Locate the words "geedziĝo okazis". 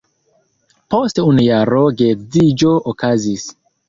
1.99-3.45